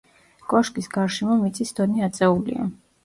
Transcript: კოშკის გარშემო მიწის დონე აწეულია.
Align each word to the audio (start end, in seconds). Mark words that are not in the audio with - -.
კოშკის 0.53 0.87
გარშემო 0.95 1.37
მიწის 1.43 1.75
დონე 1.81 2.05
აწეულია. 2.09 2.67